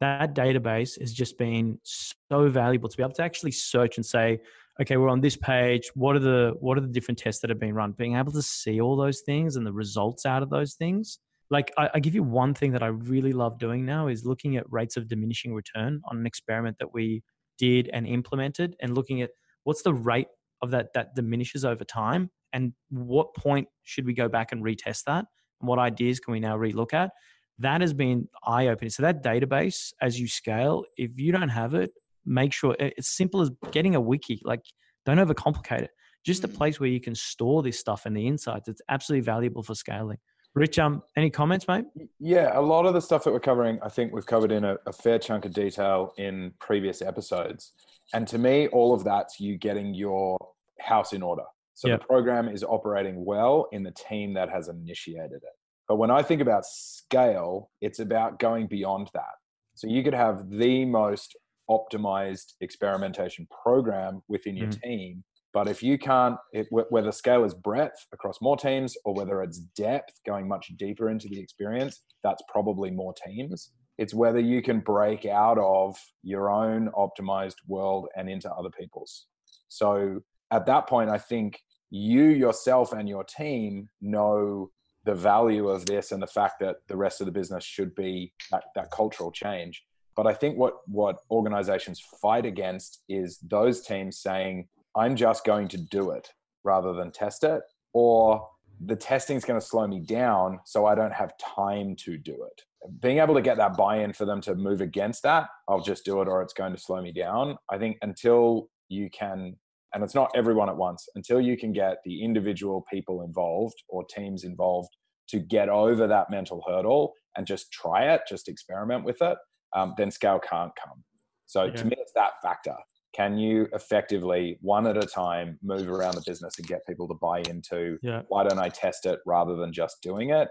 [0.00, 4.40] That database has just been so valuable to be able to actually search and say
[4.80, 5.90] okay, we're on this page.
[5.94, 7.92] What are the what are the different tests that have been run?
[7.92, 11.18] Being able to see all those things and the results out of those things.
[11.50, 14.56] Like I, I give you one thing that I really love doing now is looking
[14.56, 17.22] at rates of diminishing return on an experiment that we
[17.58, 19.30] did and implemented, and looking at
[19.64, 20.28] what's the rate
[20.62, 25.04] of that that diminishes over time, and what point should we go back and retest
[25.04, 25.24] that,
[25.60, 27.10] and what ideas can we now relook at.
[27.58, 28.88] That has been eye opening.
[28.90, 31.90] So that database, as you scale, if you don't have it,
[32.30, 34.40] make sure it's simple as getting a wiki.
[34.44, 34.62] Like,
[35.04, 35.90] don't overcomplicate it.
[36.22, 36.54] just a Mm.
[36.54, 38.68] place where you can store this stuff and the insights.
[38.68, 40.18] It's absolutely valuable for scaling.
[40.54, 41.86] Rich, um, any comments, mate?
[42.18, 44.76] Yeah, a lot of the stuff that we're covering, I think we've covered in a,
[44.86, 47.72] a fair chunk of detail in previous episodes.
[48.12, 50.36] And to me, all of that's you getting your
[50.78, 51.44] house in order.
[51.72, 52.00] So Yep.
[52.00, 55.54] the program is operating well in the team that has initiated it.
[55.88, 59.36] But when I think about scale, it's about going beyond that.
[59.74, 61.34] So you could have the most
[61.70, 64.82] optimized experimentation program within your mm.
[64.82, 65.24] team.
[65.52, 69.42] But if you can't, it, wh- whether scale is breadth across more teams or whether
[69.42, 73.70] it's depth going much deeper into the experience, that's probably more teams.
[73.98, 79.26] It's whether you can break out of your own optimized world and into other people's.
[79.68, 84.70] So at that point, I think you yourself and your team know
[85.04, 88.32] the value of this and the fact that the rest of the business should be
[88.50, 89.82] that, that cultural change.
[90.16, 95.68] But I think what what organizations fight against is those teams saying, I'm just going
[95.68, 96.28] to do it
[96.64, 98.46] rather than test it, or
[98.84, 102.32] the testing is going to slow me down, so I don't have time to do
[102.32, 102.62] it.
[103.00, 106.04] Being able to get that buy in for them to move against that, I'll just
[106.04, 107.58] do it or it's going to slow me down.
[107.70, 109.56] I think until you can,
[109.94, 114.04] and it's not everyone at once, until you can get the individual people involved or
[114.04, 114.88] teams involved
[115.28, 119.36] to get over that mental hurdle and just try it, just experiment with it,
[119.74, 121.02] um, then scale can't come.
[121.46, 121.72] So Yeah.
[121.72, 122.76] to me, it's that factor.
[123.12, 127.14] Can you effectively, one at a time, move around the business and get people to
[127.14, 128.22] buy into Yeah.
[128.28, 130.48] why don't I test it rather than just doing it?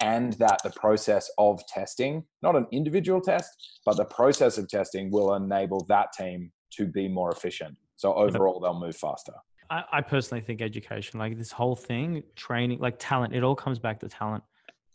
[0.00, 3.50] And that the process of testing, not an individual test,
[3.84, 7.76] but the process of testing will enable that team to be more efficient.
[7.96, 9.32] So overall, they'll move faster.
[9.70, 13.78] I, I personally think education, like this whole thing, training, like talent, it all comes
[13.78, 14.44] back to talent.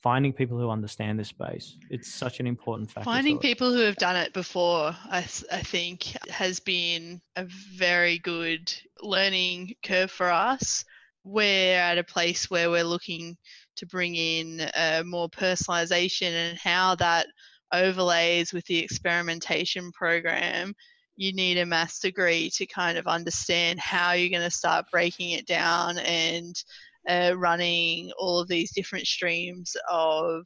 [0.04, 3.06] Finding people who understand this space, it's such an important factor.
[3.06, 8.74] Finding people who have done it before, I, I think, has been a very good
[9.02, 10.84] learning curve for us.
[11.24, 13.38] We're at a place where we're looking
[13.78, 17.28] to bring in uh, more personalization and how that
[17.72, 20.76] overlays with the experimentation program.
[21.16, 25.32] You need a maths degree to kind of understand how you're going to start breaking
[25.32, 26.62] it down and
[27.08, 30.46] uh, running all of these different streams of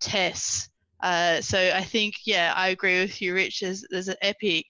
[0.00, 0.68] tests.
[1.02, 3.60] Uh, so I think, yeah, I agree with you, Rich.
[3.60, 4.66] There's, there's an epic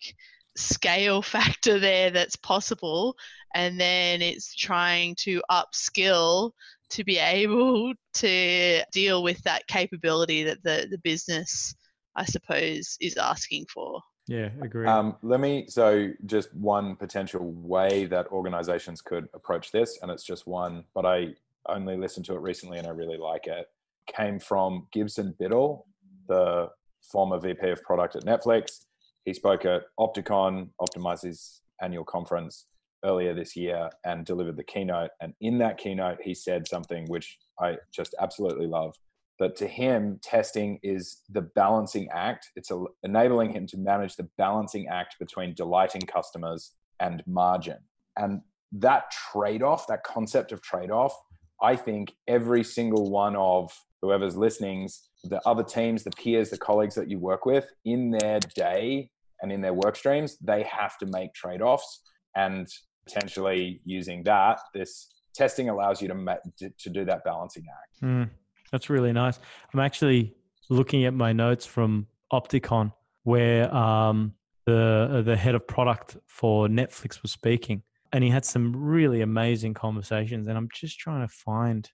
[0.56, 3.16] scale factor there that's possible,
[3.54, 6.52] and then it's trying to upskill
[6.90, 11.74] to be able to deal with that capability that the, the business,
[12.16, 14.00] I suppose, is asking for.
[14.30, 14.86] Yeah, agree.
[14.86, 20.22] Um, let me, so just one potential way that organizations could approach this, and it's
[20.22, 21.34] just one, but I
[21.68, 23.68] only listened to it recently and I really like it,
[24.06, 25.84] came from Gibson Biddle,
[26.28, 26.70] the
[27.02, 28.84] former VP of product at Netflix.
[29.24, 32.66] He spoke at Opticon, Optimizely's annual conference
[33.04, 35.10] earlier this year, and delivered the keynote.
[35.20, 38.94] And in that keynote, he said something which I just absolutely love
[39.40, 42.50] that to him, testing is the balancing act.
[42.54, 47.78] It's a, enabling him to manage the balancing act between delighting customers and margin.
[48.16, 51.18] And that trade off, that concept of trade off,
[51.60, 53.72] I think every single one of
[54.02, 58.40] whoever's listening's, the other teams, the peers, the colleagues that you work with in their
[58.54, 59.10] day
[59.42, 62.02] and in their work streams, they have to make trade offs.
[62.36, 62.68] And
[63.06, 68.02] potentially using that, this testing allows you to, to do that balancing act.
[68.02, 68.30] Mm,
[68.72, 69.38] that's really nice.
[69.72, 70.34] I'm actually
[70.68, 72.92] looking at my notes from Opticon
[73.24, 74.34] where um,
[74.66, 79.74] the the head of product for Netflix was speaking, and he had some really amazing
[79.74, 80.46] conversations.
[80.46, 81.90] And I'm just trying to find.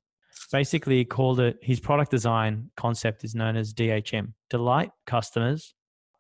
[0.52, 5.74] Basically, he called it his product design concept is known as DHM: delight customers,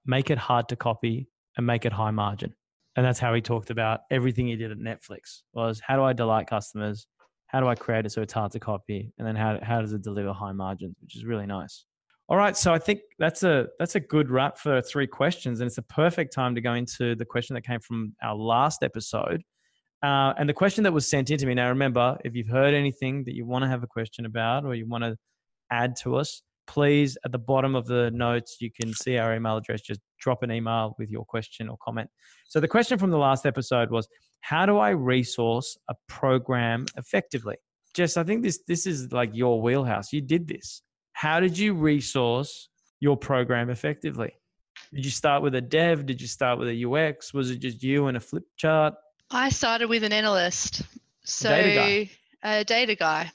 [0.06, 2.54] make it hard to copy, and make it high margin.
[2.96, 6.14] And that's how he talked about everything he did at Netflix was how do I
[6.14, 7.06] delight customers,
[7.48, 9.92] how do I create it so it's hard to copy, and then how how does
[9.92, 11.84] it deliver high margins, which is really nice.
[12.28, 15.68] All right, so I think that's a that's a good wrap for three questions, and
[15.68, 19.42] it's a perfect time to go into the question that came from our last episode.
[20.02, 21.54] Uh, and the question that was sent in to me.
[21.54, 24.74] Now, remember, if you've heard anything that you want to have a question about or
[24.74, 25.16] you want to
[25.70, 29.56] add to us, please at the bottom of the notes you can see our email
[29.56, 29.80] address.
[29.80, 32.10] Just drop an email with your question or comment.
[32.46, 34.06] So the question from the last episode was,
[34.46, 37.56] how do I resource a program effectively?
[37.94, 40.12] Jess, I think this this is like your wheelhouse.
[40.12, 40.82] You did this.
[41.14, 42.68] How did you resource
[43.00, 44.32] your program effectively?
[44.94, 46.06] Did you start with a dev?
[46.06, 47.34] Did you start with a UX?
[47.34, 48.94] Was it just you and a flip chart?
[49.32, 50.82] I started with an analyst,
[51.24, 52.08] so Data
[52.44, 53.32] a data guy.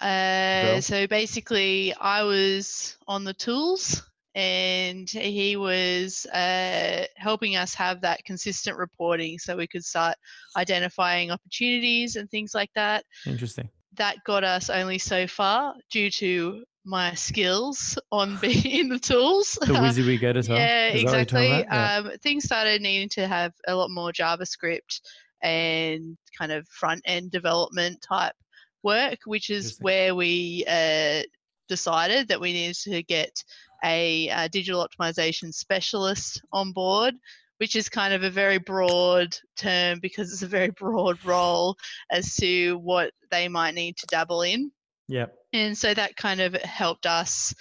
[0.00, 8.00] Uh, so basically, I was on the tools and he was uh, helping us have
[8.02, 10.16] that consistent reporting so we could start
[10.56, 13.04] identifying opportunities and things like that.
[13.26, 13.68] Interesting.
[13.96, 19.58] That got us only so far due to my skills on being in the tools.
[19.60, 20.58] The WYSIWYG as well.
[20.58, 21.66] Yeah, Is that what you're talking exactly.
[21.68, 21.96] Yeah.
[21.96, 25.00] Um, things started needing to have a lot more JavaScript
[25.42, 28.34] and kind of front end development type
[28.82, 31.22] work, which is where we uh,
[31.68, 33.32] decided that we needed to get
[33.84, 37.14] a, uh digital optimization specialist on board.
[37.58, 41.76] Which is kind of a very broad term because it's a very broad role
[42.10, 44.72] as to what they might need to dabble in.
[45.08, 45.34] Yep.
[45.52, 47.54] And so that kind of helped us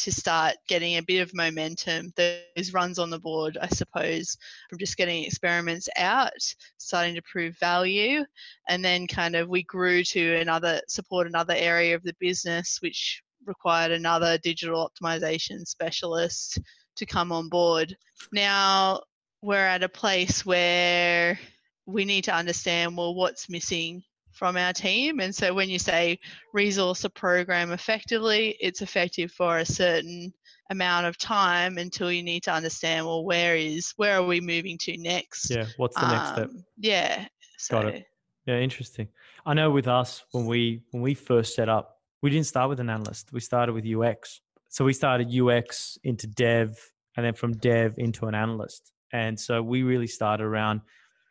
[0.00, 2.12] to start getting a bit of momentum.
[2.16, 4.36] Those runs on the board, I suppose,
[4.68, 6.32] from just getting experiments out,
[6.78, 8.24] starting to prove value,
[8.68, 13.22] and then kind of we grew to another support another area of the business which
[13.46, 16.58] required another digital optimization specialist
[16.96, 17.96] to come on board.
[18.32, 19.02] Now
[19.42, 21.38] we're at a place where
[21.86, 26.16] we need to understand well what's missing from our team and so when you say
[26.54, 30.32] resource a program effectively it's effective for a certain
[30.70, 34.78] amount of time until you need to understand well where is where are we moving
[34.78, 35.66] to next Yeah.
[35.78, 36.48] What's the next step?
[36.48, 37.26] Um, yeah
[37.60, 38.06] so Got it.
[38.46, 39.08] Yeah, interesting.
[39.44, 42.80] I know with us when we when we first set up, we didn't start with
[42.80, 43.32] an analyst.
[43.32, 44.40] We started with UX.
[44.68, 46.76] So we started UX into dev
[47.16, 48.92] and then from dev into an analyst.
[49.12, 50.82] And so we really started around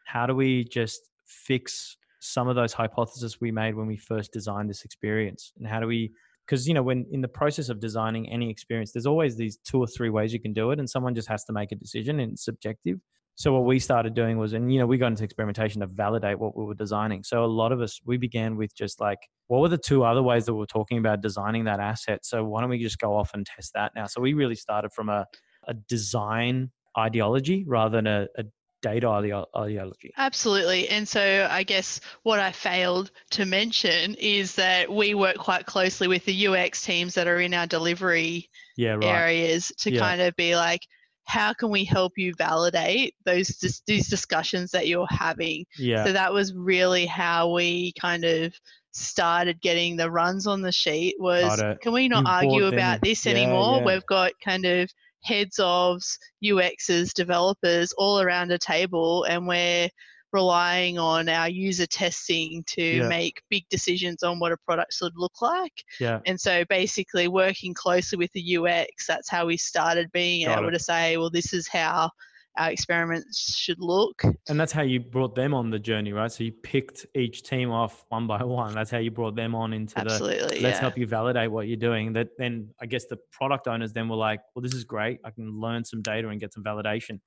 [0.05, 4.69] how do we just fix some of those hypotheses we made when we first designed
[4.69, 6.11] this experience and how do we
[6.45, 9.79] because you know when in the process of designing any experience there's always these two
[9.79, 12.19] or three ways you can do it and someone just has to make a decision
[12.19, 12.99] and it's subjective
[13.39, 16.37] so what we started doing was, and you know, we got into experimentation to validate
[16.37, 17.23] what we were designing.
[17.23, 20.21] So a lot of us, we began with just like, what were the two other
[20.21, 22.25] ways that we we're talking about designing that asset?
[22.25, 24.07] So why don't we just go off and test that now?
[24.07, 25.25] So we really started from a,
[25.69, 28.43] a design ideology rather than a, a
[28.81, 30.11] data ideology.
[30.17, 30.89] Absolutely.
[30.89, 36.09] And so I guess what I failed to mention is that we work quite closely
[36.09, 39.05] with the UX teams that are in our delivery Yeah, right.
[39.05, 39.99] areas to Yeah.
[40.01, 40.81] kind of be like,
[41.29, 45.63] how can we help you validate those dis- these discussions that you're having?
[45.77, 48.53] Yeah, So that was really how we kind of
[48.91, 53.25] started getting the runs on the sheet was can we not argue them about this
[53.27, 53.77] Yeah, anymore?
[53.77, 53.85] yeah.
[53.85, 54.89] We've got kind of
[55.23, 56.01] heads of
[56.43, 59.89] UXs, developers all around a table and we're
[60.31, 63.07] relying on our user testing to Yeah.
[63.07, 65.83] make big decisions on what a product should look like.
[65.99, 70.59] yeah, And so basically working closely with the UX, that's how we started being Got
[70.59, 70.71] able it.
[70.71, 72.09] to say, well, this is how
[72.57, 74.21] our experiments should look.
[74.49, 76.31] and that's how you brought them on the journey, right?
[76.31, 78.73] So you picked each team off one by one.
[78.73, 80.59] That's how you brought them on into the Absolutely.
[80.59, 80.79] let's yeah.
[80.81, 84.15] help you validate what you're doing that then i guess the product owners then were
[84.15, 87.19] like well this is great i can learn some data and get some validation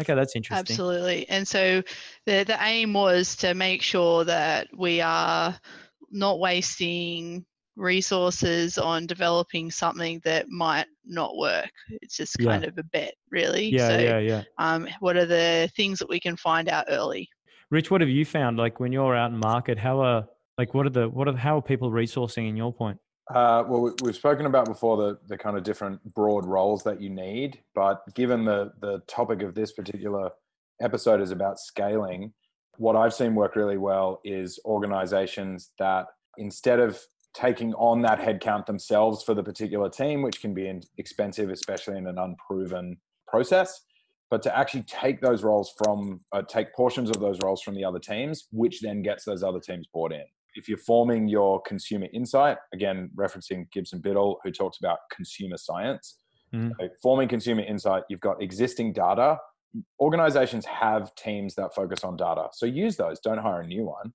[0.00, 1.28] okay that's interesting Absolutely.
[1.28, 1.82] And so
[2.26, 5.58] the the aim was to make sure that we are
[6.10, 7.44] not wasting
[7.76, 11.70] resources on developing something that might not work.
[12.02, 12.50] It's just Yeah.
[12.50, 13.66] kind of a bet, really.
[13.70, 17.28] yeah so yeah yeah um, what are the things that we can find out early?
[17.70, 20.26] rich what have you found like when you're out in market how are
[20.58, 22.98] like what are the what are how are people resourcing in your point
[23.34, 27.00] Uh, well, we- we've spoken about before the, the kind of different broad roles that
[27.00, 30.30] you need, but given the, the topic of this particular
[30.80, 32.32] episode is about scaling,
[32.78, 36.06] what I've seen work really well is organizations that
[36.38, 37.00] instead of
[37.32, 42.08] taking on that headcount themselves for the particular team, which can be expensive, especially in
[42.08, 42.96] an unproven
[43.28, 43.82] process,
[44.28, 47.84] but to actually take those roles from, uh, take portions of those roles from the
[47.84, 50.24] other teams, which then gets those other teams bought in
[50.54, 56.18] if you're forming your consumer insight, again, referencing Gibson Biddle, who talks about consumer science,
[56.52, 56.72] Mhm.
[56.80, 59.38] so forming consumer insight, you've got existing data.
[60.00, 62.48] Organizations have teams that focus on data.
[62.52, 64.12] So use those, don't hire a new one.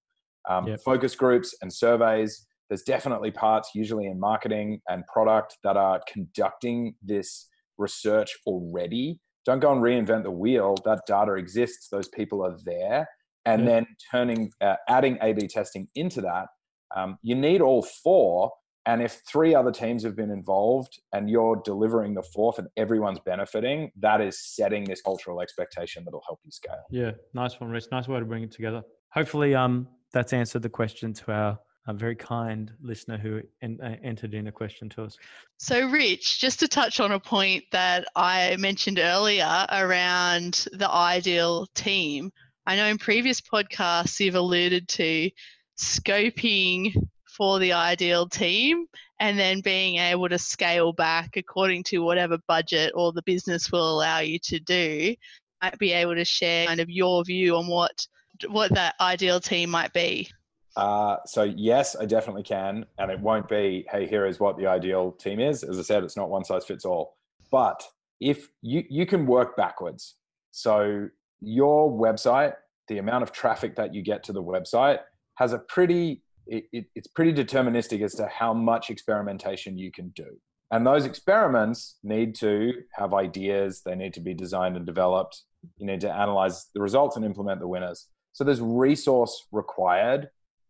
[0.49, 0.79] Um, Yep.
[0.81, 2.45] Focus groups and surveys.
[2.69, 9.19] There's definitely parts, usually in marketing and product, that are conducting this research already.
[9.45, 10.75] Don't go and reinvent the wheel.
[10.83, 13.07] That data exists, those people are there
[13.45, 13.67] and Yeah.
[13.67, 16.47] then turning uh, adding a b testing into that
[16.95, 18.51] um, you need all four.
[18.87, 23.19] And if three other teams have been involved and you're delivering the fourth and everyone's
[23.25, 26.83] benefiting that is setting this cultural expectation that'll help you scale.
[26.91, 27.85] Yeah nice one rich.
[27.91, 28.83] Nice way to bring it together.
[29.11, 33.95] Hopefully um that's answered the question to our uh, very kind listener who en- uh,
[34.03, 35.17] entered in a question to us.
[35.57, 41.67] So, Rich, just to touch on a point that I mentioned earlier around the ideal
[41.75, 42.31] team,
[42.67, 45.29] I know in previous podcasts you've alluded to
[45.77, 46.95] scoping
[47.37, 48.87] for the ideal team
[49.19, 53.95] and then being able to scale back according to whatever budget or the business will
[53.97, 55.15] allow you to do
[55.61, 58.07] might be able to share kind of your view on what
[58.49, 60.29] what that ideal team might be
[60.77, 64.67] uh, so yes, I definitely can, and it won't be, hey, here is what the
[64.67, 65.63] ideal team is.
[65.63, 67.15] As I said, it's not one size fits all.
[67.49, 67.81] But
[68.19, 70.15] if you you can work backwards,
[70.51, 71.07] so
[71.45, 72.53] your website,
[72.87, 74.99] the amount of traffic that you get to the website
[75.35, 80.09] has a pretty it, it, it's pretty deterministic as to how much experimentation you can
[80.09, 80.27] do.
[80.71, 85.43] And those experiments need to have ideas, they need to be designed and developed.
[85.77, 88.07] You need to analyze the results and implement the winners.
[88.33, 90.29] So there's resource required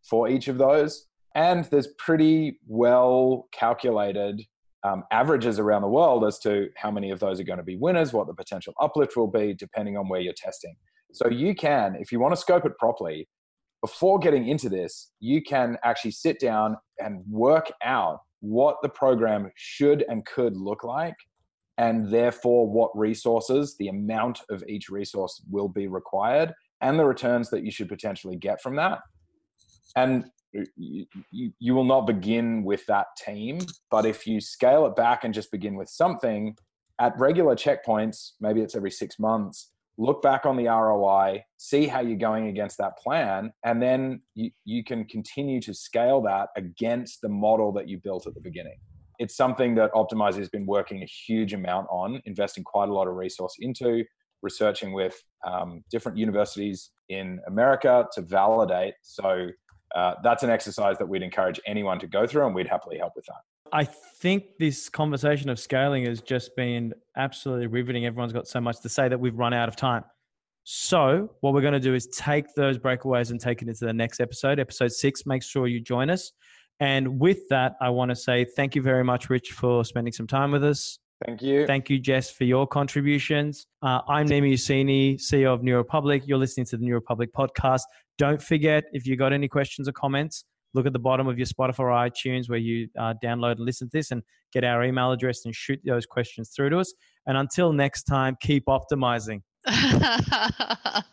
[0.09, 1.07] for each of those.
[1.33, 4.41] And there's pretty well calculated
[4.85, 7.75] um, averages around the world as to how many of those are going to be
[7.75, 10.75] winners, what the potential uplift will be, depending on where you're testing.
[11.11, 13.27] So you can, if you want to scope it properly,
[13.81, 19.49] before getting into this, you can actually sit down and work out what the program
[19.55, 21.15] should and could look like,
[21.77, 27.49] and therefore what resources, the amount of each resource will be required, and the returns
[27.49, 28.99] that you should potentially get from that
[29.95, 30.25] and
[30.75, 31.05] you,
[31.59, 33.59] you, will not begin with that team
[33.91, 36.55] but if you scale it back and just begin with something
[36.99, 42.01] at regular checkpoints maybe it's every six months look back on the roi see how
[42.01, 47.21] you're going against that plan and then you, you can continue to scale that against
[47.21, 48.77] the model that you built at the beginning.
[49.19, 53.07] It's something that Optimizely has been working a huge amount on investing quite a lot
[53.07, 54.03] of resource into
[54.41, 58.95] researching with um, different universities in america to validate.
[59.01, 59.47] So
[59.95, 63.13] uh, that's an exercise that we'd encourage anyone to go through and we'd happily help
[63.15, 63.37] with that.
[63.71, 68.05] I think this conversation of scaling has just been absolutely riveting.
[68.05, 70.03] Everyone's got so much to say that we've run out of time.
[70.63, 73.93] So, what we're going to do is take those breakaways and take it into the
[73.93, 75.25] next episode, episode six.
[75.25, 76.31] Make sure you join us.
[76.79, 80.27] And with that, I want to say thank you very much, Rich, for spending some
[80.27, 80.99] time with us.
[81.25, 81.65] Thank you.
[81.65, 83.67] Thank you, Jess, for your contributions.
[83.81, 86.23] Uh, I'm Nima Yassini, CEO of NewRepublique.
[86.25, 87.83] You're listening to the NewRepublique podcast.
[88.17, 91.47] Don't forget, if you got any questions or comments, look at the bottom of your
[91.47, 94.21] Spotify or iTunes where you uh, download and listen to this and
[94.53, 96.93] get our email address and shoot those questions through to us.
[97.25, 99.41] And until next time, keep optimizing.